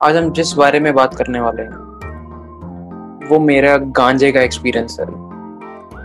आज 0.00 0.16
हम 0.16 0.32
जिस 0.32 0.52
बारे 0.52 0.80
में 0.80 0.94
बात 0.94 1.14
करने 1.14 1.40
वाले 1.40 1.62
हैं, 1.62 3.28
वो 3.28 3.38
मेरा 3.38 3.76
गांजे 3.76 4.32
का 4.32 4.40
एक्सपीरियंस 4.40 4.96
है। 5.00 5.06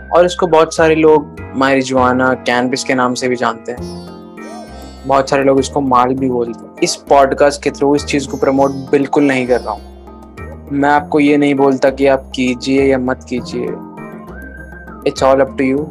और 0.08 0.24
इसको 0.24 0.46
बहुत 0.46 0.74
सारे 0.74 0.94
लोग 0.94 1.36
मारिजुआना 1.56 2.34
कैनबिस 2.34 2.84
के 2.84 2.94
नाम 2.94 3.14
से 3.14 3.28
भी 3.28 3.36
जानते 3.36 3.72
हैं। 3.72 3.78
बहुत 5.06 5.30
सारे 5.30 5.44
लोग 5.44 5.58
इसको 5.58 5.80
माल 5.80 6.14
भी 6.14 6.30
बोलते 6.30 6.66
हैं। 6.66 6.74
इस 6.82 6.96
पॉडकास्ट 6.96 7.62
के 7.62 7.70
थ्रू 7.70 7.94
इस 7.96 8.04
चीज़ 8.04 8.28
को 8.28 8.36
प्रमोट 8.36 8.70
बिल्कुल 8.70 9.24
नहीं 9.24 9.46
कर 9.46 9.60
रहा 9.60 9.72
हूँ। 9.72 10.68
मैं 10.72 10.90
आपको 10.90 11.20
ये 11.20 11.36
नहीं 11.36 11.54
बोलता 11.54 11.90
कि 11.90 12.06
आप 12.06 12.30
कीजिए 12.34 12.84
या 12.84 12.98
मत 12.98 13.26
कीजिए। 13.28 13.66
It's 15.06 15.22
all 15.22 15.40
up 15.40 15.56
to 15.58 15.64
you 15.64 15.86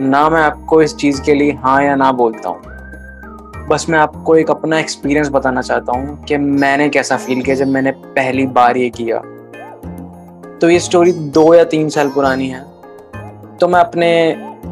ना 0.00 0.30
मैं 0.30 0.42
आपको 0.42 0.82
इस 0.82 0.96
चीज़ 0.96 1.22
के 1.22 1.34
लिए 1.34 1.52
हाँ 1.52 1.82
या 1.82 1.96
ना 1.96 2.12
बोलता 2.12 2.48
हूँ। 2.48 2.69
बस 3.70 3.84
मैं 3.88 3.98
आपको 3.98 4.34
एक 4.36 4.50
अपना 4.50 4.78
एक्सपीरियंस 4.78 5.28
बताना 5.28 5.62
चाहता 5.62 5.92
हूँ 5.92 6.24
कि 6.24 6.36
मैंने 6.36 6.88
कैसा 6.88 7.16
फील 7.16 7.42
किया 7.42 7.54
जब 7.56 7.68
मैंने 7.68 7.90
पहली 7.90 8.46
बार 8.46 8.76
ये 8.76 8.88
किया। 8.90 9.18
तो 10.58 10.70
ये 10.70 10.78
स्टोरी 10.80 11.12
दो 11.12 11.54
या 11.54 11.64
तीन 11.64 11.88
साल 11.88 12.08
पुरानी 12.08 12.48
है। 12.48 12.62
तो 13.60 13.68
मैं 13.68 13.80
अपने 13.80 14.10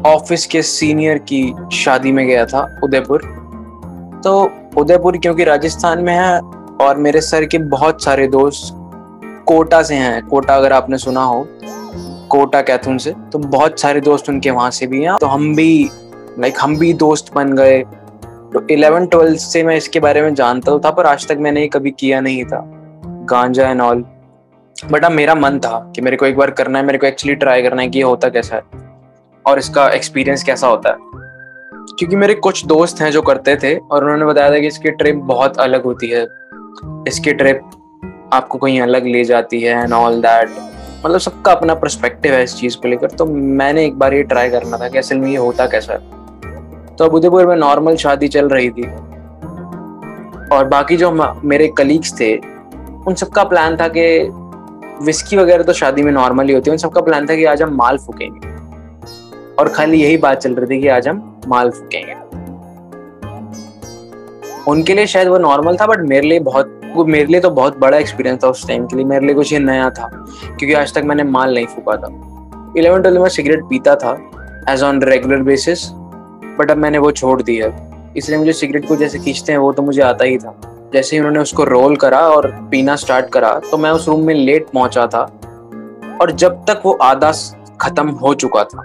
ऑफ़िस 0.05 0.45
के 0.45 0.61
सीनियर 0.61 1.17
की 1.31 1.53
शादी 1.73 2.11
में 2.11 2.25
गया 2.27 2.45
था, 2.45 2.79
उदयपुर। 2.83 3.21
तो 4.23 4.33
उदयपुर 4.77 5.17
क्योंकि 5.17 5.43
राजस्थान 5.43 6.01
में 6.03 6.13
है 6.13 6.39
और 6.81 6.97
मेरे 6.97 7.21
सर 7.21 7.45
के 7.45 7.57
बहुत 7.57 8.03
सारे 8.03 8.27
दोस्त 8.27 8.73
कोटा 9.47 9.81
से 9.83 9.95
हैं। 9.95 10.21
कोटा 10.27 10.55
अगर 10.55 10.73
आपने 10.73 10.97
सुना 10.97 11.23
हो, 11.23 11.47
कोटा 12.29 12.61
कैथुन 12.61 12.97
से 12.97 13.13
तो 13.31 13.39
बहुत 13.39 13.79
सारे 13.79 14.01
दोस्त 14.01 14.29
उनके 14.29 14.51
वहाँ 14.51 14.71
से 14.71 14.87
भी 14.87 15.03
हैं। 15.03 15.17
तो 15.17 15.27
हम 15.27 15.55
भी 15.55 15.89
लाइक 16.39 16.57
हम 16.61 16.77
भी 16.77 16.93
दोस्त 16.95 17.33
बन 17.35 17.55
गए। 17.55 17.83
तो 18.53 18.65
इलेवन 18.71 19.05
ट्वेल्थ 19.05 19.39
से 19.39 19.63
मैं 19.63 19.75
इसके 19.77 19.99
बारे 19.99 20.21
में 20.21 20.33
जानता 20.35 20.77
था, 20.77 20.91
पर 20.91 21.05
आज 21.05 21.27
तक 21.27 21.37
मैंने 21.39 21.67
कभी 21.67 21.91
किया 21.91 22.21
नहीं 22.21 22.43
था, 22.45 22.61
गांजा 23.29 23.69
एंड 23.69 23.81
ऑल 23.81 24.03
बट 24.91 25.05
अब 25.05 25.11
मेरा 25.11 25.35
मन 25.35 25.59
था 25.59 25.91
कि 25.95 26.01
मेरे 26.01 26.17
को 26.17 26.25
एक 26.25 26.37
बार 26.37 26.51
करना 26.51 26.79
है, 26.79 26.85
मेरे 26.85 26.97
को 26.97 27.07
एक्चुअली 27.07 27.35
ट्राई 27.35 27.61
करना 27.61 27.81
है 27.81 27.87
कि 27.87 27.97
ये 27.97 28.03
होता 28.03 28.29
कैसा 28.29 28.55
है, 28.55 28.61
और 29.45 29.59
इसका 29.59 29.87
एक्सपीरियंस 29.89 30.43
कैसा 30.43 30.67
होता 30.67 30.89
है। 30.89 30.95
क्योंकि 31.99 32.15
मेरे 32.15 32.33
कुछ 32.33 32.65
दोस्त 32.65 33.01
हैं 33.01 33.11
जो 33.11 33.21
करते 33.21 33.55
थे, 33.55 33.75
और 33.75 34.03
उन्होंने 34.03 34.25
बताया 34.25 34.51
था 34.51 34.59
कि 34.59 34.67
इसकी 34.67 34.91
ट्रिप 34.91 35.15
बहुत 35.15 35.57
अलग 35.59 35.83
होती 35.83 36.07
है। 36.07 36.23
इसकी 37.07 37.33
ट्रिप 37.33 37.61
आपको 38.33 38.57
कहीं 38.57 38.81
अलग 38.81 39.05
ले 39.05 39.23
जाती 39.23 39.61
है 39.61 39.83
एंड 39.83 39.93
ऑल 39.93 40.21
दैट 40.21 40.49
मतलब 41.05 41.19
सबका 41.19 41.51
अपना 41.51 41.75
परस्पेक्टिव 41.75 42.33
है 42.33 42.43
इस 42.43 42.55
चीज़ 42.55 42.77
को 42.77 42.87
लेकर 42.87 43.11
तो 43.11 43.25
मैंने 43.25 43.85
एक 43.85 43.99
बार 43.99 44.13
ये 44.13 44.23
ट्राई 44.23 44.49
करना 44.49 44.77
था 44.77 44.87
कि 44.87 44.97
असल 44.97 45.17
में 45.17 45.29
ये 45.31 45.37
होता 45.37 45.67
कैसा 45.67 45.93
है। 45.93 46.18
तो 46.99 47.05
अब 47.05 47.13
उदयपुर 47.15 47.45
में 47.47 47.55
नॉर्मल 47.55 47.95
शादी 47.95 48.27
चल 48.27 48.49
रही 48.49 48.69
थी। 48.69 48.83
और 50.47 50.65
बाकी 50.67 50.97
जो 50.97 51.11
मेरे 51.43 51.67
कलीग्स 51.67 52.19
थे, 52.19 52.35
उन 53.07 53.13
सबका 53.15 53.43
प्लान 53.43 53.77
था 53.77 53.87
कि 53.87 54.01
विस्की 55.05 55.37
वगैरह 55.37 55.63
तो 55.63 55.73
शादी 55.73 56.03
में 56.03 56.11
नॉर्मली 56.11 56.53
होती 56.53 56.69
है, 56.69 56.73
उन 56.73 56.77
सबका 56.77 57.01
प्लान 57.01 57.27
था 57.27 57.35
कि 57.35 57.45
आज 57.45 57.61
हम 57.61 57.75
माल 57.75 57.97
फूकेंगे। 57.97 58.47
और 59.55 59.69
खाली 59.69 60.01
यही 60.01 60.17
बात 60.17 60.37
चल 60.37 60.55
रही 60.55 60.67
थी 60.69 60.81
कि 60.81 60.87
आज 60.87 61.07
हम 61.07 61.41
माल 61.47 61.69
फूकेंगे। 61.69 62.15
उनके 64.71 64.93
लिए 64.93 65.05
शायद 65.07 65.27
वो 65.27 65.37
नॉर्मल 65.37 65.77
था 65.77 65.87
बट 65.87 65.99
मेरे 66.07 66.27
लिए 66.27 66.39
बहुत, 66.39 66.81
मेरे 66.97 67.25
लिए 67.25 67.39
तो 67.41 67.49
बहुत 67.51 67.77
बड़ा 67.79 67.97
एक्सपीरियंस 67.97 68.43
था 68.43 68.47
उस 68.47 68.67
टाइम 68.67 68.85
के 68.87 68.95
लिए। 68.95 69.05
मेरे 69.05 69.25
लिए 69.25 69.35
कुछ 69.35 69.53
ये 69.53 69.59
नया 69.59 69.89
था, 69.89 70.09
क्योंकि 70.47 70.73
आज 70.73 70.93
तक 70.93 71.03
मैंने 71.05 71.23
माल 71.23 71.53
नहीं 71.53 71.65
फूका 71.65 71.95
था। 71.95 72.73
इलेवन, 72.77 73.01
ट्वेल्व 73.01 73.21
में 73.21 73.29
सिगरेट 73.29 73.63
पीता 73.69 73.95
था 73.95 74.17
as 74.69 74.83
on 74.83 75.01
regular 75.03 75.41
basis 75.43 75.87
but 76.59 76.71
अब 76.71 76.77
मैंने 76.77 76.97
वो 76.97 77.11
छोड़ 77.11 77.41
दी 77.41 77.55
है। 77.57 77.73
इसलिए 78.17 78.37
मुझे 78.39 78.53
सिगरेट 78.53 78.87
को 78.87 78.95
जैसे 78.95 79.19
खींचते 79.19 79.51
हैं, 79.51 79.59
वो 79.59 79.71
तो 79.73 79.83
मुझे 79.83 80.01
आता 80.01 80.25
ही 80.25 80.37
था। 80.37 80.59
जैसे 80.93 81.15
ही 81.15 81.19
उन्होंने 81.19 81.39
उसको 81.39 81.63
रोल 81.63 81.95
करा 81.95 82.19
और 82.29 82.47
पीना 82.71 82.95
स्टार्ट 82.95 83.29
करा 83.29 83.51
तो 83.71 83.77
मैं 83.77 83.89
उस 83.91 84.07
रूम 84.07 84.25
में 84.25 84.33
लेट 84.35 84.69
पहुँचा 84.69 85.05
था 85.07 85.21
और 86.21 86.31
जब 86.33 86.63
तक 86.67 86.81
वो 86.85 86.91
आधा 87.01 87.31
खत्म 87.81 88.09
हो 88.21 88.33
चुका 88.35 88.63
था 88.63 88.83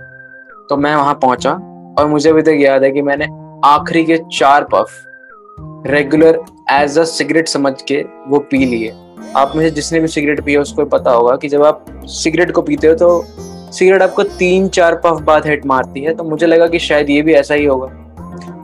तो 0.70 0.76
मैं 0.76 0.94
वहाँ 0.96 1.14
पहुँचा 1.14 1.52
और 1.98 2.06
मुझे 2.06 2.28
अभी 2.30 2.42
तक 2.42 2.56
याद 2.58 2.82
है 2.82 2.90
कि 2.90 3.02
मैंने 3.02 3.26
आखिरी 3.64 4.04
के 4.04 4.18
चार 4.32 4.66
puff 4.74 5.86
regular 5.86 6.40
as 6.72 6.98
a 6.98 7.04
cigarette 7.04 7.48
समझ 7.48 7.72
के 7.82 8.00
वो 8.28 8.38
पी 8.50 8.64
लिए। 8.66 8.92
आप 9.36 9.52
में 9.56 9.62
से 9.64 9.70
जिसने 9.70 10.00
भी 10.00 10.08
सिगरेट 10.08 10.44
पिया, 10.44 10.60
उसको 10.60 10.84
पता 10.86 11.10
होगा 11.10 11.36
कि 11.36 11.48
जब 11.48 11.64
आप 11.64 11.84
सिगरेट 12.12 12.50
को 12.50 12.62
पीते 12.62 12.86
हो 12.86 12.94
तो 12.94 13.08
सिगरेट 13.74 14.02
आपको 14.02 14.22
तीन, 14.22 14.68
चार 14.68 14.94
पफ 14.96 15.20
बाद 15.22 15.46
हिट 15.46 15.64
मारती 15.66 16.00
है 16.00 16.14
तो 16.14 16.24
मुझे 16.24 16.46
लगा 16.46 16.66
कि 16.66 16.78
शायद 16.80 17.10
ये 17.10 17.22
भी 17.22 17.32
ऐसा 17.34 17.54
ही 17.54 17.64
होगा। 17.64 17.86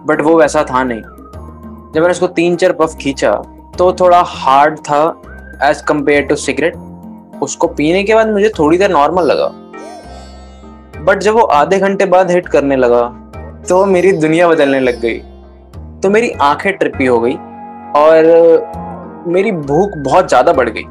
बट 0.07 0.21
वो 0.21 0.37
वैसा 0.39 0.63
था 0.65 0.83
नहीं। 0.85 1.01
जब 1.01 1.95
मैंने 1.95 2.11
उसको 2.11 2.27
तीन, 2.29 2.57
चार 2.57 2.73
पफ 2.73 2.97
खींचा 3.01 3.33
तो 3.79 3.93
थोड़ा 4.01 4.21
हार्ड 4.27 4.79
था 4.81 5.03
एज 5.65 5.81
कंपेयर 5.89 6.23
टू 6.27 6.37
सिगरेट 6.37 6.75
उसको 7.43 7.67
पीने 7.69 8.03
के 8.03 8.15
बाद 8.15 8.29
मुझे 8.29 8.49
थोड़ी 8.59 8.79
देर 8.79 8.91
नॉर्मल 8.91 9.25
लगा। 9.25 9.49
बट 11.03 11.19
जब 11.19 11.35
वो 11.35 11.43
आधे 11.55 11.79
घंटे 11.79 12.07
बाद 12.07 12.31
हिट 12.31 12.49
करने 12.49 12.77
लगा 12.77 13.03
तो 13.69 13.85
मेरी 13.87 14.13
दुनिया 14.15 14.49
बदलने 14.49 14.81
लग 14.81 15.01
गई। 15.01 15.19
तो 16.01 16.11
मेरी 16.11 16.31
आँखें 16.43 16.73
ट्रिपी 16.73 17.07
हो 17.07 17.19
गई 17.21 17.35
और 17.97 19.25
मेरी 19.29 19.53
भूख 19.53 19.97
बहुत 19.99 20.29
ज़्यादा 20.29 20.53
बढ़ 20.53 20.69
गई। 20.69 20.85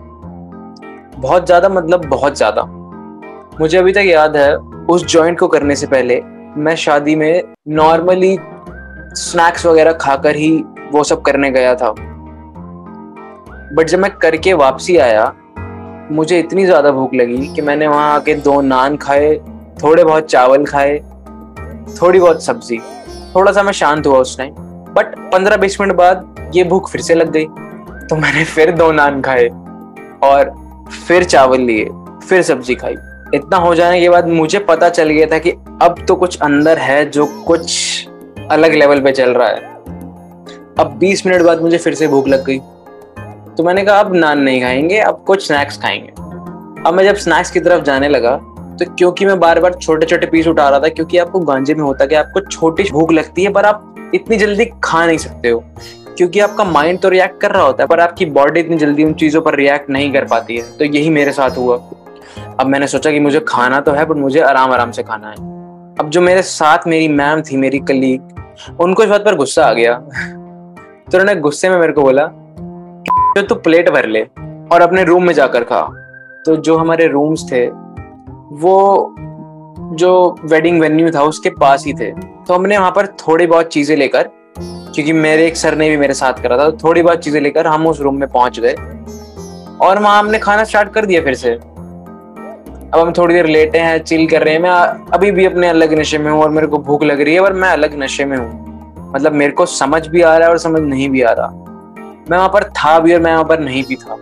बहुत 1.18 1.46
ज़्यादा 1.46 1.70
मतलब 1.70 2.06
बहुत 2.08 2.38
ज़्यादा। 2.38 2.62
मुझे 3.60 3.78
अभी 3.78 3.92
तक 3.94 4.04
याद 4.06 4.36
है, 4.38 4.56
उस 4.56 5.06
जॉइंट 5.06 5.40
को 5.40 5.48
करने 5.48 5.76
से 5.76 5.88
पहले 5.88 6.20
मैं 6.58 6.76
शादी 6.76 7.16
में 7.16 7.44
नॉर्मली 7.70 8.38
स्नैक्स 9.16 9.66
वगैरह 9.66 9.92
खाकर 9.94 10.36
ही 10.36 10.52
वो 10.92 11.04
सब 11.04 11.22
करने 11.22 11.50
गया 11.52 11.74
था। 11.76 11.90
बट 13.74 13.88
जब 13.88 14.00
मैं 14.00 14.12
करके 14.14 14.54
वापसी 14.54 14.96
आया, 14.98 15.34
मुझे 16.12 16.40
इतनी 16.40 16.66
ज़्यादा 16.66 16.92
भूख 16.92 17.14
लगी 17.14 17.48
कि 17.56 17.62
मैंने 17.62 17.88
वहाँ 17.88 18.14
आके 18.14 18.36
दो 18.38 18.60
नान 18.62 18.96
खाए, 18.98 19.36
थोड़े 19.84 20.04
बहुत 20.04 20.26
चावल 20.26 20.66
खाए, 20.66 20.98
थोड़ी 22.02 22.20
बहुत 22.20 22.44
सब्ज़ी। 22.44 22.80
थोड़ा 23.36 23.52
सा 23.52 23.64
मैं 23.64 23.74
शांत 23.74 24.08
हुआ 24.08 24.20
उस 24.20 24.38
टाइम 24.38 24.54
बट 24.94 25.16
पंद्रह 25.34 25.58
बीस 25.58 25.80
मिनट 25.82 25.96
बाद 25.96 26.52
ये 26.56 26.64
भूख 26.64 26.92
फिर 26.92 27.02
से 27.02 27.16
लग 27.16 27.32
गई। 27.32 27.46
तो 28.08 28.16
मैंने 28.16 28.44
फिर 28.46 28.72
दो 28.72 28.92
नान 28.94 29.22
खाए 29.22 29.48
और 30.24 30.56
फिर 31.08 31.24
चावल 31.26 31.62
लिए, 31.62 31.90
फिर 32.30 32.42
सब्ज़ी 32.44 32.76
खाई। 32.76 32.96
इतना 33.36 33.58
हो 33.58 33.76
जाने 33.76 34.02
के 34.02 34.10
बाद 34.10 34.28
मुझे 34.28 34.60
पता 34.60 34.90
चल 34.90 35.10
गया 35.10 35.26
था 35.26 35.38
कि 35.38 35.52
अब 35.82 35.96
तो 36.08 36.16
कुछ 36.16 36.40
अंदर 36.40 36.78
है 36.78 37.10
जो 37.10 37.26
कुछ 37.26 38.08
अलग 38.52 38.74
लेवल 38.74 39.02
पे 39.02 39.12
चल 39.12 39.30
रहा 39.30 39.48
है। 39.48 39.56
अब 40.80 40.98
20 41.00 41.26
मिनट 41.26 41.42
बाद 41.42 41.62
मुझे 41.62 41.78
फिर 41.78 41.94
से 41.94 42.08
भूख 42.08 42.28
लग 42.28 42.46
गई। 42.46 42.60
तो 43.58 43.64
मैंने 43.64 43.84
कहा, 43.86 44.00
अब 44.00 44.16
नान 44.16 44.40
नहीं 44.40 44.62
खाएँगे, 44.62 44.98
अब 44.98 45.24
कुछ 45.28 45.48
स्नैक्स 45.48 45.78
खाएँगे। 45.78 46.10
अब 46.88 46.94
मैं 46.94 47.04
जब 47.04 47.16
स्नैक्स 47.16 47.52
की 47.52 47.60
तरफ़ 47.60 47.84
जाने 47.84 48.10
लगा 48.10 48.36
तो 48.80 48.86
क्योंकि 48.96 49.26
मैं 49.26 49.40
बार 49.40 49.60
बार 49.60 49.74
छोटे 49.74 50.06
छोटे 50.06 50.28
पीस 50.28 50.48
उठा 50.48 50.70
रहा 50.70 50.80
था, 50.80 50.88
क्योंकि 50.88 51.18
आपको 51.18 51.40
गांजे 51.40 51.74
में 51.74 51.84
होता 51.84 52.06
कि 52.06 52.16
आपको 52.16 52.40
छोटी 52.40 52.84
भूख 52.92 53.12
लगती 53.12 53.44
है, 53.44 53.52
पर 53.52 53.66
आप 53.66 54.12
इतनी 54.16 54.38
जल्दी 54.38 54.66
खा 54.84 55.06
नहीं 55.06 55.18
सकते 55.18 55.50
हो। 55.50 55.64
क्योंकि 56.18 56.40
आपका 56.40 56.64
माइंड 56.64 57.00
तो 57.00 57.10
रिएक्ट 57.10 57.42
कर 57.42 57.52
रहा 57.52 57.64
होता 57.64 57.84
है, 57.84 57.88
पर 57.88 58.00
आपकी 58.00 58.26
बॉडी 58.26 58.60
इतनी 58.60 58.78
जल्दी 58.78 59.04
उन 59.04 59.14
चीज़ों 59.14 59.42
पर 59.42 59.56
रिएक्ट 59.56 59.90
नहीं 59.90 60.14
कर 60.14 60.26
पाती 60.26 60.58
है। 60.58 60.78
तो 60.78 60.86
यही 60.86 61.10
मेरे 61.10 61.32
साथ 61.32 61.50
हुआ। 61.50 61.78
अब 62.60 62.68
मैंने 62.68 62.88
सोचा 62.88 63.12
कि 63.12 63.20
मुझे 63.20 63.40
खाना 63.48 63.80
तो 63.80 63.92
है 63.92 64.06
बट 64.06 64.18
मुझे 64.18 64.40
आराम 64.42 64.72
आराम 64.72 64.92
से 64.92 65.04
खाना 65.04 65.28
है। 65.28 65.36
अब 66.00 66.10
जो 66.10 66.22
मेरे 66.22 66.42
साथ 66.42 66.88
मेरी 66.88 67.08
मैम 67.08 67.42
थी, 67.42 67.58
मेरी 67.58 67.80
कलीग 67.82 68.80
उनको 68.82 69.04
इस 69.04 69.10
बात 69.10 69.26
पर 69.26 69.36
गुस्सा 69.36 69.66
आ 69.66 69.74
गया। 69.74 69.94
तो 69.94 71.18
उन्होंने 71.18 71.36
गुस्से 71.36 71.70
में 71.70 71.78
मेरे 71.78 71.94
को 71.94 72.02
बोला, 72.02 72.26
जो 73.36 73.42
तू 73.42 73.56
प्लेट 73.58 73.90
भर 73.90 74.06
ले 74.06 74.22
और 74.72 74.82
अपने 74.82 75.04
रूम 75.04 75.24
में 75.24 75.34
जाकर 75.34 75.64
खा। 75.64 75.82
तो 76.46 76.56
जो 76.58 76.78
हमारे 76.78 77.08
रूम्स 77.08 77.52
थे, 77.52 77.66
वो 77.66 79.16
जो 79.94 80.36
वेडिंग 80.44 80.82
वेन्यू 80.82 81.12
था, 81.12 81.24
उसके 81.24 81.50
पास 81.52 81.86
ही 81.86 81.94
थे। 81.94 82.12
तो 82.12 82.54
हमने 82.54 82.78
वहाँ 82.78 82.92
पर 82.92 83.08
थोड़ी 83.20 83.48
बहुत 83.48 83.68
चीज़ें 83.68 83.96
लेकर, 83.98 84.30
क्योंकि 84.56 85.14
मेरे 85.14 85.48
एक 85.48 85.58
सर 85.58 85.76
ने 85.76 85.90
भी 85.90 85.98
मेरे 85.98 86.14
साथ 86.14 86.42
करा 86.44 86.58
था 86.58 86.70
तो 86.70 86.78
थोड़ी 86.78 87.02
बहुत 87.02 87.20
चीज़ें 87.20 87.42
लेकर 87.42 87.68
हम 87.68 87.88
उस 87.88 88.02
रूम 88.02 88.20
में 88.20 88.30
पहुँच 88.30 88.60
गए। 88.60 88.76
और 89.82 90.00
वहाँ 90.00 90.20
हमने 90.20 90.40
खाना 90.40 90.64
स्टार्ट 90.64 90.94
कर 90.94 91.06
दिया 91.06 91.22
फिर 91.22 91.34
से। 91.36 91.58
अब 92.94 93.00
हम 93.00 93.12
थोड़ी 93.14 93.34
देर 93.36 93.46
लेटे 93.46 93.80
हैं 93.80 93.98
चिल 94.00 94.26
कर 94.28 94.44
रहे 94.44 94.54
हैं। 94.54 94.62
मैं 94.62 94.70
अभी 95.14 95.32
भी 95.32 95.46
अपने 95.46 95.68
अलग 95.68 95.94
नशे 95.94 96.18
में 96.18 96.32
हूँ 96.32 96.42
और 96.44 96.50
मेरे 96.50 96.68
को 96.68 96.78
भूख 96.78 97.04
लग 97.04 97.22
रही 97.22 97.34
है 97.34 97.40
और 97.40 97.54
मैं 97.54 97.70
अलग 97.70 97.98
नशे 98.00 98.26
में 98.26 98.38
हूँ। 98.38 99.12
मतलब 99.14 99.34
मेरे 99.34 99.52
को 99.52 99.66
समझ 99.66 100.08
भी 100.08 100.22
आ 100.22 100.36
रहा 100.38 100.48
है 100.48 100.54
और 100.54 100.58
समझ 100.58 100.82
नहीं 100.82 101.10
भी 101.10 101.22
आ 101.22 101.32
रहा। 101.32 101.48
मैं 102.30 102.38
वहाँ 102.38 102.50
पर 102.50 102.64
था 102.64 102.98
भी 103.00 103.14
और 103.14 103.20
मैं 103.22 103.34
वहाँ 103.34 103.44
पर 103.44 103.60
नहीं 103.60 103.84
भी 103.84 103.96
था। 103.96 104.14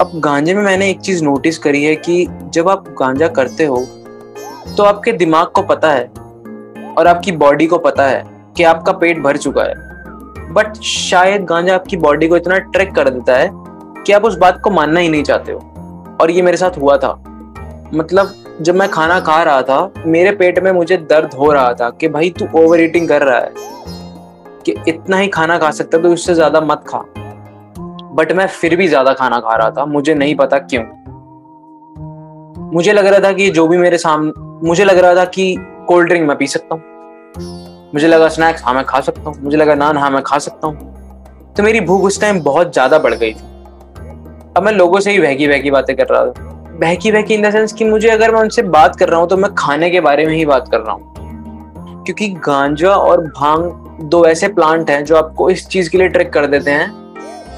अब 0.00 0.10
गांजे 0.14 0.54
में 0.54 0.62
मैंने 0.62 0.90
एक 0.90 1.00
चीज़ 1.00 1.22
नोटिस 1.24 1.58
करी 1.58 1.84
है 1.84 1.94
कि 1.96 2.26
जब 2.44 2.68
आप 2.68 2.88
गांजा 3.00 3.28
करते 3.28 3.64
हो 3.64 3.84
तो 4.76 4.82
आपके 4.82 5.12
दिमाग 5.12 5.46
को 5.46 5.62
पता 5.62 5.92
है 5.92 6.04
और 6.94 7.06
आपकी 7.06 7.32
बॉडी 7.34 7.66
को 7.66 7.78
पता 7.78 8.06
है 8.06 8.24
कि 8.56 8.62
आपका 8.64 8.92
पेट 8.92 9.18
भर 9.18 9.36
चुका 9.36 9.62
है। 9.62 10.52
बट 10.52 10.76
शायद 10.82 11.44
गांजा 11.44 11.74
आपकी 11.74 11.96
बॉडी 11.96 12.28
को 12.28 12.36
इतना 12.36 12.58
ट्रैक 12.58 12.94
कर 12.94 13.10
देता 13.10 13.36
है 13.36 13.50
कि 14.02 14.12
आप 14.12 14.24
उस 14.24 14.36
बात 14.36 14.60
को 14.60 14.70
मानना 14.70 15.00
ही 15.00 15.08
नहीं 15.08 15.22
चाहते 15.22 15.52
हो। 15.52 16.16
और 16.20 16.30
ये 16.30 16.42
मेरे 16.42 16.56
साथ 16.56 16.78
हुआ 16.78 16.96
था। 16.96 17.18
मतलब 17.94 18.34
जब 18.60 18.74
मैं 18.74 18.88
खाना 18.90 19.18
खा 19.20 19.42
रहा 19.42 19.62
था, 19.62 19.92
मेरे 20.06 20.30
पेट 20.32 20.58
में 20.58 20.70
मुझे 20.72 20.96
दर्द 20.96 21.34
हो 21.34 21.52
रहा 21.52 21.72
था 21.74 21.88
कि 21.90 22.08
भाई 22.08 22.30
तू 22.30 22.46
ओवर 22.56 22.80
ईटिंग 22.80 23.08
कर 23.08 23.22
रहा 23.22 23.38
है, 23.38 23.52
कि 24.66 24.74
इतना 24.88 25.16
ही 25.16 25.28
खाना 25.28 25.58
खा 25.58 25.70
सकता 25.72 25.98
तो 25.98 26.12
उससे 26.12 26.34
ज़्यादा 26.34 26.60
मत 26.62 26.84
खा। 26.88 26.98
बट 28.14 28.32
मैं 28.32 28.46
फिर 28.48 28.76
भी 28.76 28.88
ज़्यादा 28.88 29.12
खाना 29.12 29.38
खा 29.40 29.54
रहा 29.56 29.70
था, 29.70 29.84
मुझे 29.86 30.14
नहीं 30.14 30.34
पता 30.36 30.58
क्यों। 30.64 30.82
मुझे 32.72 32.92
लग 32.92 33.06
रहा 33.06 33.20
था 33.20 33.32
कि 33.32 33.48
जो 33.50 33.66
भी 33.68 33.76
मेरे 33.78 33.98
सामने 33.98 34.32
मुझे 34.66 34.84
लग 34.84 34.98
रहा 34.98 35.14
था 35.14 35.24
कि 35.26 35.54
कोल्ड 35.88 36.08
ड्रिंक 36.08 36.28
मैं 36.28 36.36
पी 36.36 36.46
सकता 36.46 36.74
हूँ। 36.74 36.82
मुझे 37.94 38.08
लगा 38.08 38.28
स्नैक्स 38.28 38.62
हाँ 38.64 38.74
मैं 38.74 38.84
खा 38.84 39.00
सकता 39.00 39.30
हूँ। 39.30 39.42
मुझे 39.42 39.56
लगा 39.56 39.74
नान 39.74 39.96
हाँ 39.96 40.10
मैं 40.10 40.22
खा 40.22 40.38
सकता 40.38 40.66
हूँ। 40.66 41.54
तो 41.56 41.62
मेरी 41.62 41.80
भूख 41.80 42.02
उस 42.04 42.20
टाइम 42.20 42.40
बहुत 42.42 42.72
ज़्यादा 42.72 42.98
बढ़ 42.98 43.14
गई 43.14 43.32
थी। 43.32 43.46
अब 44.56 44.62
मैं 44.62 44.72
लोगों 44.72 45.00
से 45.00 45.12
ही 45.12 45.18
बहकी 45.18 45.48
बहकी 45.48 45.70
बातें 45.70 45.96
कर 45.96 46.06
रहा 46.06 46.24
था। 46.24 46.47
बहकी 46.80 47.12
बहकी 47.12 47.34
इन 47.34 47.42
द 47.42 47.52
सेंस 47.52 47.72
कि 47.72 47.84
मुझे 47.84 48.08
अगर 48.08 48.32
मैं 48.32 48.40
उनसे 48.40 48.62
बात 48.62 48.96
कर 48.96 49.08
रहा 49.08 49.20
हूँ 49.20 49.28
तो 49.28 49.36
मैं 49.36 49.54
खाने 49.54 49.90
के 49.90 50.00
बारे 50.00 50.26
में 50.26 50.34
ही 50.34 50.46
बात 50.46 50.68
कर 50.70 50.80
रहा 50.80 50.92
हूँ। 50.92 51.14
क्योंकि 52.04 52.28
गांजा 52.28 52.90
और 52.90 53.20
भाँग 53.20 53.86
दो 54.00 54.26
ऐसे 54.26 54.48
प्लांट 54.48 54.90
हैं 54.90 55.04
जो 55.04 55.16
आपको 55.16 55.50
इस 55.50 55.68
चीज़ 55.68 55.90
के 55.90 55.98
लिए 55.98 56.08
ट्रिक 56.08 56.32
कर 56.32 56.46
देते 56.46 56.70
हैं 56.70 56.92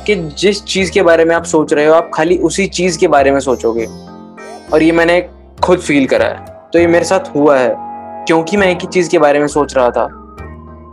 कि 0.07 0.15
जिस 0.15 0.65
चीज़ 0.65 0.93
के 0.93 1.03
बारे 1.03 1.25
में 1.25 1.37
आप 1.37 1.45
सोच 1.45 1.73
रहे 1.73 1.87
हो, 1.87 1.95
आप 1.95 2.11
खाली 2.15 2.39
उसी 2.39 2.67
चीज़ 2.67 2.99
के 2.99 3.09
बारे 3.09 3.31
में 3.31 3.41
सोचोगे। 3.41 3.87
और 4.73 4.83
ये 4.83 4.93
मैंने 4.93 5.29
खुद 5.63 5.79
फील 5.79 6.07
करा 6.07 6.27
है। 6.27 6.47
तो 6.73 6.79
ये 6.79 6.87
मेरे 6.87 7.05
साथ 7.05 7.37
हुआ 7.37 7.59
है, 7.59 7.75
क्योंकि 8.27 8.57
मैं 8.57 8.67
एक 8.67 8.79
ही 8.81 8.89
चीज़ 8.89 9.11
के 9.11 9.19
बारे 9.19 9.39
में 9.39 9.47
सोच 9.47 9.77
रहा 9.77 9.91
था, 9.91 10.09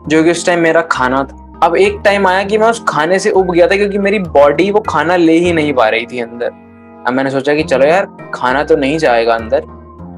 जो 0.08 0.24
कि 0.24 0.32
उस 0.32 0.46
टाइम 0.46 0.60
मेरा 0.60 0.82
खाना 0.82 1.24
था। 1.24 1.60
अब 1.64 1.76
एक 1.76 2.02
टाइम 2.06 2.28
आया 2.28 2.44
कि 2.44 2.58
मैं 2.58 2.68
उस 2.68 2.86
खाने 2.88 3.20
से 3.20 3.32
उब 3.32 3.52
गया 3.52 3.68
था, 3.68 3.76
क्योंकि 3.76 3.98
मेरी 3.98 4.20
बॉडी 4.20 4.72
वो 4.72 4.80
खाना 4.80 5.16
ले 5.16 5.34
ही 5.34 5.54
नहीं 5.54 5.74
पा 5.74 5.90
रही 5.90 6.06
थी 6.06 6.20
अंदर। 6.20 6.67
अब 7.08 7.14
मैंने 7.14 7.30
सोचा 7.32 7.54
कि 7.56 7.64
चलो 7.64 7.86
यार, 7.86 8.06
खाना 8.34 8.64
तो 8.64 8.76
नहीं 8.76 8.98
जाएगा 8.98 9.36
अंदर 9.36 9.60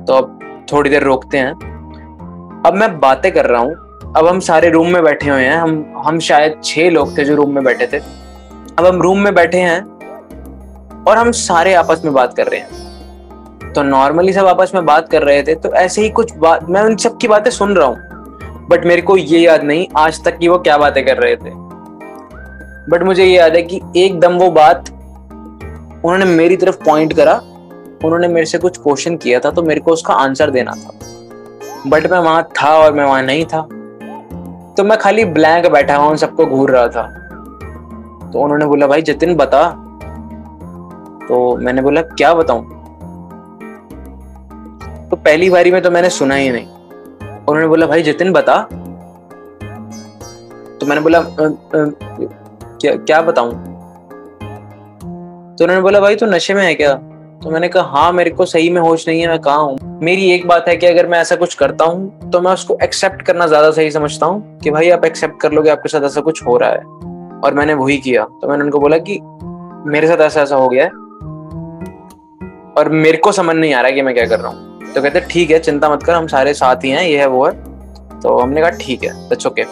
तो 0.07 0.13
अब 0.13 0.39
थोड़ी 0.71 0.89
देर 0.89 1.03
रोकते 1.03 1.37
हैं। 1.37 1.51
अब 2.65 2.73
मैं 2.75 2.99
बातें 2.99 3.31
कर 3.31 3.45
रहा 3.45 3.61
हूँ। 3.61 3.73
अब 4.17 4.27
हम 4.27 4.39
सारे 4.39 4.69
रूम 4.69 4.87
में 4.87 5.03
बैठे 5.03 5.29
हुए 5.29 5.43
हैं। 5.43 5.57
हम 5.57 6.01
हम 6.05 6.19
शायद 6.19 6.59
छह 6.63 6.89
लोग 6.89 7.17
थे 7.17 7.23
जो 7.25 7.35
रूम 7.35 7.53
में 7.55 7.63
बैठे 7.63 7.87
थे। 7.87 7.97
अब 7.97 8.85
हम 8.85 9.01
रूम 9.01 9.19
में 9.19 9.33
बैठे 9.35 9.59
हैं 9.59 9.81
और 11.03 11.17
हम 11.17 11.31
सारे 11.33 11.73
आपस 11.73 12.01
में 12.05 12.13
बात 12.13 12.33
कर 12.33 12.47
रहे 12.47 12.59
हैं। 12.59 13.73
तो 13.73 13.83
नॉर्मली 13.83 14.33
सब 14.33 14.47
आपस 14.47 14.71
में 14.75 14.85
बात 14.85 15.09
कर 15.09 15.23
रहे 15.23 15.43
थे 15.43 15.55
तो 15.55 15.73
ऐसे 15.75 16.01
ही 16.01 16.09
कुछ 16.09 16.35
बात, 16.37 16.69
मैं 16.69 16.81
उन 16.81 16.95
सब 16.95 17.17
की 17.17 17.27
बातें 17.27 17.51
सुन 17.51 17.75
रहा 17.75 17.87
हूँ। 17.87 18.67
बट 18.69 18.85
मेरे 18.85 19.01
को 19.01 19.17
ये 19.17 19.39
याद 19.39 19.63
नहीं, 19.63 19.87
आज 19.97 20.23
तक 20.25 20.37
कि 20.37 20.47
वो 20.47 20.57
क्या 20.59 20.77
बातें 20.77 21.05
कर 21.05 21.17
रहे 21.17 21.35
थे। 21.35 21.51
बट 22.91 23.03
मुझे 23.03 23.23
ये 23.23 23.35
याद 23.37 23.55
है 23.55 23.61
कि 23.63 23.81
एकदम 23.97 24.37
वो 24.37 24.49
बात 24.51 24.89
उन्होंने 26.05 26.25
मेरी 26.25 26.57
तरफ़ 26.57 26.83
पॉइंट 26.83 27.13
करा 27.13 27.33
उन्होंने 28.05 28.27
मेरे 28.27 28.45
से 28.45 28.57
कुछ 28.57 28.77
क्वेश्चन 28.77 29.17
किया 29.17 29.39
था 29.39 29.51
तो 29.51 29.63
मेरे 29.63 29.81
को 29.81 29.91
उसका 29.91 30.13
आंसर 30.13 30.49
देना 30.49 30.71
था। 30.71 30.91
बट 31.87 32.11
मैं 32.11 32.19
वहाँ 32.19 32.43
था 32.43 32.77
और 32.77 32.93
मैं 32.93 33.05
वहाँ 33.05 33.23
नहीं 33.23 33.45
था। 33.45 33.61
तो 34.77 34.83
मैं 34.83 34.97
खाली 34.97 35.25
ब्लैंक 35.25 35.67
बैठा 35.67 35.95
हुआ 35.95 36.09
उन 36.09 36.17
सबको 36.17 36.45
घूर 36.45 36.71
रहा 36.71 36.87
था। 36.87 37.03
तो 38.33 38.39
उन्होंने 38.39 38.65
बोला 38.65 38.87
भाई 38.87 39.01
जतिन 39.01 39.35
बता। 39.35 39.69
तो 41.27 41.57
मैंने 41.57 41.81
बोला 41.81 42.01
क्या 42.01 42.33
बताऊँ? 42.33 42.63
तो 45.09 45.15
पहली 45.15 45.49
बारी 45.49 45.71
में 45.71 45.81
तो 45.81 45.91
मैंने 45.91 46.09
सुना 46.09 46.35
ही 46.35 46.49
नहीं। 46.49 46.67
उन्होंने 47.39 47.67
बोला 47.67 47.87
भाई 47.87 48.03
जतिन 48.03 48.33
बता। 48.33 48.61
तो 50.77 50.85
मैंने 50.85 51.01
बोला 51.01 51.19
आ, 51.19 51.21
आ, 51.21 51.25
क्या 52.81 52.95
क्या 52.95 53.21
बताऊँ? 53.21 53.68
तो 55.59 55.65
उन्होंने 55.65 55.81
बोला, 55.81 55.99
भाई, 55.99 56.15
तू 56.15 56.25
नशे 56.25 56.53
में 56.53 56.63
है 56.63 56.75
क्या? 56.75 56.93
तो 57.43 57.49
मैंने 57.49 57.67
कहा 57.67 57.83
हाँ 57.83 58.11
मेरे 58.11 58.29
को 58.29 58.45
सही 58.45 58.69
में 58.69 58.81
होश 58.81 59.07
नहीं 59.07 59.21
है, 59.21 59.27
मैं 59.27 59.39
कहा 59.39 59.55
हूँ? 59.55 59.99
मेरी 60.03 60.31
एक 60.31 60.47
बात 60.47 60.67
है 60.67 60.75
कि 60.77 60.85
अगर 60.85 61.07
मैं 61.07 61.19
ऐसा 61.19 61.35
कुछ 61.35 61.53
करता 61.53 61.85
हूँ 61.85 62.29
तो 62.29 62.41
मैं 62.41 62.51
उसको 62.51 62.77
एक्सेप्ट 62.83 63.21
करना 63.21 63.47
ज़्यादा 63.47 63.71
सही 63.71 63.91
समझता 63.91 64.25
हूँ 64.25 64.59
कि, 64.59 64.71
भाई, 64.71 64.89
आप 64.89 65.05
एक्सेप्ट 65.05 65.41
कर 65.41 65.51
लोगे, 65.51 65.69
आपके 65.69 65.89
साथ 65.89 66.01
ऐसा 66.01 66.21
कुछ 66.21 66.45
हो 66.45 66.57
रहा 66.57 66.69
है। 66.69 66.77
और 67.39 67.53
मैंने 67.53 67.73
वही 67.73 67.97
किया। 67.97 68.23
तो 68.23 68.47
मैंने 68.47 68.63
उनको 68.63 68.79
बोला 68.79 68.97
कि, 68.97 69.19
मेरे 69.89 70.07
साथ 70.07 70.17
ऐसा 70.17 70.41
ऐसा 70.41 70.55
हो 70.55 70.69
गया 70.69 70.83
है। 70.83 70.89
और 72.77 72.89
मेरे 72.91 73.17
को 73.17 73.31
समझ 73.31 73.55
नहीं 73.55 73.73
आ 73.73 73.81
रहा 73.81 73.91
कि 73.91 74.01
मैं 74.01 74.13
क्या 74.13 74.25
कर 74.25 74.39
रहा 74.39 74.51
हूँ। 74.51 74.93
तो 74.93 75.01
कहते, 75.01 75.19
ठीक 75.19 75.51
है, 75.51 75.59
चिंता 75.59 75.89
मत 75.89 76.03
कर, 76.03 76.13
हम 76.13 76.27
सारे 76.27 76.53
साथ 76.53 76.75
ही 76.75 76.89
हैं, 76.89 77.03
ये 77.03 77.17
है, 77.19 77.27
वो 77.27 77.45
है। 77.45 77.51
तो 78.19 78.39
हमने 78.39 78.61
कहा, 78.61 78.69
ठीक 78.69 79.03
है 79.03 79.29
ओके 79.47 79.63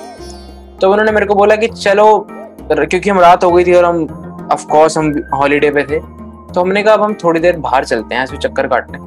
तो 0.81 0.91
उन्होंने 0.91 1.11
मेरे 1.11 1.25
को 1.25 1.35
बोला 1.35 1.55
कि, 1.55 1.67
चलो, 1.67 2.27
क्योंकि 2.71 3.09
हम 3.09 3.19
रात 3.19 3.43
हो 3.43 3.51
गई 3.51 3.65
थी 3.65 3.73
और 3.73 3.85
हम 3.85 4.07
ऑफ़ 4.51 4.65
कोर्स 4.67 4.97
हम 4.97 5.13
हॉलीडे 5.33 5.69
पे 5.71 5.83
थे। 5.83 5.99
तो 6.53 6.61
हमने 6.61 6.83
कहा, 6.83 6.93
अब 6.93 7.01
हम 7.01 7.13
थोड़ी 7.13 7.39
देर 7.39 7.57
बाहर 7.57 7.85
चलते 7.85 8.15
हैं 8.15 8.23
ऐसे 8.23 8.37
चक्कर 8.37 8.67
काटने। 8.67 8.97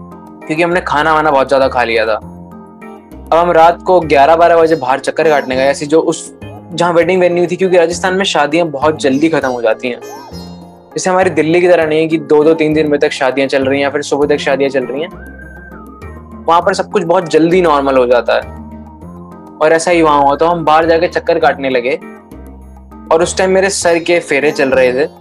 क्योंकि 0.46 0.62
हमने 0.62 0.80
खाना 0.80 1.14
वाना 1.14 1.30
बहुत 1.30 1.48
ज़्यादा 1.48 1.68
खा 1.68 1.84
लिया 1.84 2.06
था। 2.06 2.14
अब 2.14 3.34
हम 3.34 3.50
रात 3.50 3.82
को 3.82 4.00
ग्यारह 4.00 4.36
बारह 4.36 4.56
बजे 4.56 4.76
बाहर 4.76 5.00
चक्कर 5.00 5.28
काटने 5.28 5.56
गए, 5.56 5.62
ऐसी 5.62 5.86
जो 5.86 6.00
उस, 6.00 6.34
जहाँ 6.44 6.92
वेडिंग 6.92 7.20
वेन्यू 7.20 7.46
थी, 7.46 7.56
क्योंकि 7.56 7.76
राजस्थान 7.76 8.14
में 8.14 8.24
शादियाँ 8.24 8.66
बहुत 8.66 9.00
जल्दी 9.00 9.28
खत्म 9.28 9.48
हो 9.48 9.62
जाती 9.62 9.88
हैं। 9.88 10.00
जैसे 10.94 11.10
हमारी 11.10 11.30
दिल्ली 11.30 11.60
की 11.60 11.68
तरह 11.68 11.86
नहीं 11.86 12.00
है 12.00 12.08
कि 12.08 12.18
दो 12.18 12.42
दो 12.44 12.54
तीन 12.54 12.74
दिन 12.74 12.90
में 12.90 12.98
तक 13.00 13.10
शादियाँ 13.10 13.48
चल 13.48 13.64
रही 13.64 13.78
हैं, 13.78 13.84
या 13.84 13.90
फिर 13.90 14.02
सुबह 14.02 14.26
तक 14.26 14.40
शादियाँ 14.40 14.70
चल 14.70 14.84
रही 14.84 15.02
हैं। 15.02 15.08
वहाँ 16.46 16.60
पर 16.60 16.74
सब 16.74 16.90
कुछ 16.90 17.02
बहुत 17.02 17.28
जल्दी 17.28 17.62
नॉर्मल 17.62 17.96
हो 17.96 18.06
जाता 18.06 18.34
है। 18.34 18.58
और 19.62 19.72
ऐसा 19.72 19.90
ही 19.90 20.02
वहाँ 20.02 20.22
हुआ 20.22 20.36
तो 20.36 20.46
हम 20.46 20.64
बाहर 20.64 20.86
जाके 20.86 21.08
चक्कर 21.08 21.38
काटने 21.38 21.70
लगे। 21.70 21.96
और 23.12 23.22
उस 23.22 23.36
टाइम 23.38 23.50
मेरे 23.50 23.70
सर 23.70 23.98
के 23.98 24.18
फेरे 24.20 24.50
चल 24.50 24.70
रहे 24.70 24.92
थे। 24.92 25.19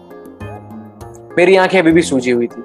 मेरी 1.30 1.56
आँखें 1.56 1.78
अभी 1.80 1.92
भी 1.92 2.02
सूजी 2.02 2.32
हुई 2.32 2.48
थी। 2.48 2.62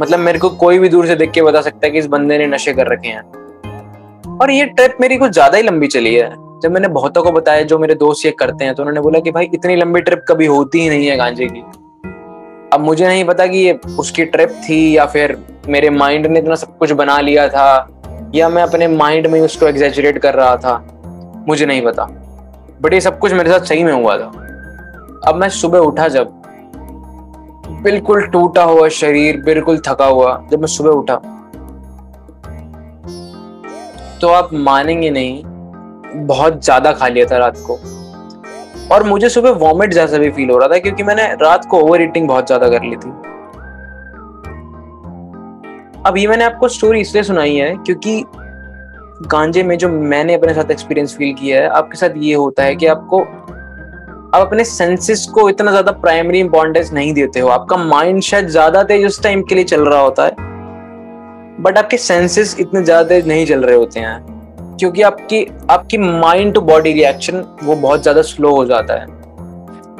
मतलब 0.00 0.18
मेरे 0.18 0.38
को 0.38 0.48
कोई 0.50 0.78
भी 0.78 0.88
दूर 0.88 1.06
से 1.06 1.14
देख 1.16 1.30
के 1.30 1.42
बता 1.42 1.60
सकता 1.60 1.86
है 1.86 1.90
कि 1.90 1.98
इस 1.98 2.06
बंदे 2.06 2.38
ने 2.38 2.46
नशे 2.46 2.72
कर 2.72 2.86
रखे 2.86 3.08
हैं। 3.08 4.38
और 4.38 4.50
ये 4.50 4.64
ट्रिप 4.66 4.96
मेरी 5.00 5.16
कुछ 5.16 5.30
ज़्यादा 5.30 5.56
ही 5.56 5.62
लंबी 5.62 5.86
चली 5.86 6.14
है। 6.14 6.30
जब 6.62 6.72
मैंने 6.72 6.88
बहुतों 6.88 7.22
को 7.22 7.30
बताया, 7.32 7.62
जो 7.62 7.78
मेरे 7.78 7.94
दोस्त 7.94 8.26
ये 8.26 8.30
करते 8.32 8.64
हैं 8.64 8.74
तो 8.74 8.82
उन्होंने 8.82 9.00
बोला 9.00 9.20
कि 9.20 9.30
भाई, 9.30 9.48
इतनी 9.54 9.76
लंबी 9.76 10.00
ट्रिप 10.00 10.24
कभी 10.28 10.46
होती 10.46 10.80
ही 10.80 10.88
नहीं 10.88 11.06
है 11.06 11.16
गांजे 11.16 11.46
की। 11.46 11.60
अब 12.72 12.80
मुझे 12.80 13.06
नहीं 13.06 13.24
पता 13.24 13.46
कि 13.46 13.58
ये 13.58 13.78
उसकी 13.98 14.24
ट्रिप 14.24 14.60
थी 14.68 14.96
या 14.96 15.06
फिर 15.06 15.36
मेरे 15.68 15.90
माइंड 15.90 16.26
ने 16.26 16.38
इतना 16.38 16.54
सब 16.54 16.76
कुछ 16.78 16.92
बना 16.92 17.18
लिया 17.20 17.48
था, 17.48 17.88
या 18.34 18.48
मैं 18.48 18.62
अपने 18.62 18.88
माइंड 18.88 19.26
में 19.26 19.40
उसको 19.40 19.66
एग्जेजरेट 19.66 20.18
कर 20.18 20.34
रहा 20.34 20.56
था। 20.56 20.76
मुझे 21.48 21.66
नहीं 21.66 21.82
पता। 21.82 22.04
बट 22.82 22.94
ये 22.94 23.00
सब 23.00 23.18
कुछ 23.18 23.32
मेरे 23.32 23.50
साथ 23.50 23.60
सही 23.60 23.84
में 23.84 23.92
हुआ 23.92 24.16
था। 24.18 24.26
अब 25.28 25.34
मैं 25.34 25.48
सुबह 25.50 25.78
उठा 25.78 26.08
जब 26.08 26.41
बिल्कुल 27.82 28.26
टूटा 28.26 28.62
हुआ 28.64 28.88
शरीर, 28.90 29.40
बिल्कुल 29.42 29.78
थका 29.86 30.06
हुआ 30.06 30.36
जब 30.50 30.60
मैं 30.60 30.66
सुबह 30.68 30.90
उठा। 30.92 31.14
तो 34.20 34.28
आप 34.28 34.52
मानेंगे 34.54 35.10
नहीं, 35.10 35.42
बहुत 36.26 36.62
ज़्यादा 36.64 36.92
खा 36.92 37.08
लिया 37.08 37.26
था 37.26 37.38
रात 37.38 37.56
को। 37.66 37.78
और 38.90 39.02
मुझे 39.02 39.28
सुबह 39.28 39.50
वॉमिट 39.58 39.92
जैसा 39.94 40.18
भी 40.18 40.30
फील 40.30 40.50
हो 40.50 40.58
रहा 40.58 40.68
था 40.68 40.78
क्योंकि 40.78 41.02
मैंने 41.02 41.26
रात 41.42 41.64
को 41.64 41.80
ओवर 41.80 42.02
ईटिंग 42.02 42.28
बहुत 42.28 42.46
ज़्यादा 42.46 42.68
कर 42.68 42.82
ली 42.82 42.96
थी। 42.96 43.10
अब 46.06 46.16
ये 46.18 46.26
मैंने 46.26 46.44
आपको 46.44 46.68
स्टोरी 46.68 47.00
इसलिए 47.00 47.22
सुनाई 47.22 47.54
है 47.56 47.74
क्योंकि 47.76 48.22
गांजे 49.26 49.62
में 49.62 49.76
जो 49.78 49.88
मैंने 49.88 50.34
अपने 50.34 50.54
साथ 50.54 50.70
एक्सपीरियंस 50.70 51.16
फील 51.16 51.34
किया 51.34 51.60
है, 51.60 51.68
आपके 51.68 51.98
साथ 51.98 52.10
ये 52.16 52.34
होता 52.34 52.62
है 52.62 52.74
कि 52.76 52.86
आपको 52.86 53.24
आप 54.34 54.40
अपने 54.40 54.64
सेंसेस 54.64 55.24
को 55.26 55.48
इतना 55.48 55.70
ज़्यादा 55.70 55.92
प्राइमरी 55.92 56.38
इंपॉर्टेंस 56.40 56.92
नहीं 56.92 57.12
देते 57.14 57.40
हो। 57.40 57.48
आपका 57.48 57.76
माइंड 57.76 58.20
शायद 58.22 58.46
ज़्यादा 58.48 58.82
तेज 58.82 59.04
उस 59.06 59.22
टाइम 59.22 59.42
के 59.42 59.54
लिए 59.54 59.64
चल 59.64 59.84
रहा 59.86 60.00
होता 60.00 60.24
है 60.24 60.30
बट 61.58 61.78
आपके 61.78 61.96
सेंसेस 61.98 62.56
इतने 62.60 62.82
ज़्यादा 62.82 63.08
तेज 63.08 63.26
नहीं 63.28 63.44
चल 63.46 63.64
रहे 63.64 63.76
होते 63.76 64.00
हैं, 64.00 64.76
क्योंकि 64.78 65.02
आपकी 65.02 65.44
आपकी 65.70 65.98
माइंड 65.98 66.54
टू 66.54 66.60
बॉडी 66.62 66.92
रिएक्शन 66.92 67.44
वो 67.62 67.76
बहुत 67.76 68.02
ज़्यादा 68.02 68.22
स्लो 68.22 68.54
हो 68.56 68.64
जाता 68.66 68.94
है। 68.94 69.06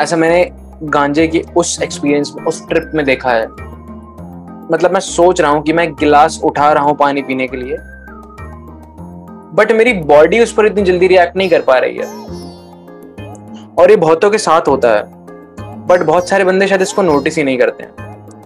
ऐसा 0.00 0.16
मैंने 0.16 0.50
गांजे 0.86 1.26
की 1.26 1.42
उस 1.56 1.78
एक्सपीरियंस 1.82 2.32
में 2.36 2.44
उस 2.44 2.66
ट्रिप 2.68 2.90
में 2.94 3.04
देखा 3.06 3.30
है। 3.30 3.46
मतलब 3.46 4.90
मैं 4.92 5.00
सोच 5.02 5.40
रहा 5.40 5.50
हूँ 5.50 5.62
कि 5.62 5.72
मैं 5.72 5.92
गिलास 5.94 6.40
उठा 6.44 6.72
रहा 6.72 6.84
हूँ 6.84 6.96
पानी 6.96 7.22
पीने 7.22 7.48
के 7.48 7.56
लिए 7.56 7.76
बट 9.54 9.72
मेरी 9.72 9.92
बॉडी 10.04 10.40
उस 10.40 10.52
पर 10.52 10.66
इतनी 10.66 10.82
जल्दी 10.82 11.06
रिएक्ट 11.08 11.36
नहीं 11.36 11.50
कर 11.50 11.62
पा 11.62 11.78
रही 11.78 11.96
है। 11.96 12.40
और 13.82 13.90
ये 13.90 13.96
बहुतों 13.96 14.30
के 14.30 14.38
साथ 14.38 14.68
होता 14.68 14.88
है। 14.88 15.02
बट 15.86 16.02
बहुत 16.02 16.28
सारे 16.28 16.44
बंदे 16.44 16.66
शायद 16.66 16.82
इसको 16.82 17.02
नोटिस 17.02 17.36
ही 17.36 17.42
नहीं 17.44 17.58
करते 17.58 17.84
हैं। 17.84 17.92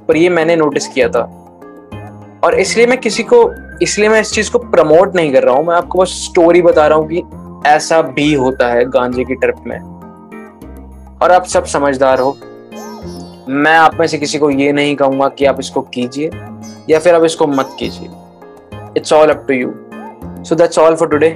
पर 0.09 0.17
ये 0.17 0.29
मैंने 0.29 0.57
नोटिस 0.57 0.87
किया 0.89 1.09
था। 1.09 1.21
और 2.45 2.55
इसलिए 2.55 2.87
मैं 2.87 2.99
किसी 2.99 3.23
को, 3.23 3.53
इसलिए 3.83 4.09
मैं 4.09 4.21
इस 4.21 4.33
चीज़ 4.33 4.51
को 4.51 4.59
प्रमोट 4.59 5.17
नहीं 5.17 5.33
कर 5.33 5.43
रहा 5.43 5.55
हूँ। 5.55 5.65
मैं 5.65 5.75
आपको 5.75 5.99
बस 5.99 6.09
स्टोरी 6.09 6.63
बता 6.63 6.87
रहा 6.87 6.99
हूँ 6.99 7.09
कि 7.09 7.23
ऐसा 7.69 8.03
भी 8.03 8.35
होता 8.35 8.69
है 8.69 8.85
गांजे 8.85 9.25
की 9.25 9.35
ट्रिप 9.35 9.57
में। 9.67 9.79
और 11.23 11.33
आप 11.33 11.45
सब 11.45 11.65
समझदार 11.65 12.21
हो। 12.21 12.37
मैं 13.49 13.77
आप 13.77 13.95
में 14.01 14.07
से 14.07 14.19
किसी 14.19 14.39
को 14.39 14.51
ये 14.51 14.73
नहीं 14.73 14.97
कहूँगा 14.97 15.29
कि 15.29 15.45
आप 15.45 15.61
इसको 15.61 15.81
कीजिए 15.81 16.31
या 16.91 16.99
फिर 16.99 17.15
आप 17.15 17.25
इसको 17.25 17.47
मत 17.47 17.77
कीजिए। 17.79 18.09
It's 18.97 19.13
all 19.13 19.29
up 19.29 19.45
to 19.49 19.55
you 19.55 19.75
so 20.45 20.55
that's 20.55 20.79
all 20.79 20.95
for 20.95 21.09
today 21.09 21.29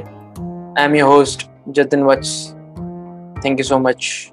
I 0.79 0.85
am 0.85 0.95
your 0.95 1.09
host 1.09 1.49
Jatin 1.69 2.03
वच 2.03 2.55
थैंक 3.45 3.59
यू 3.61 3.65
सो 3.65 3.79
मच 3.79 4.30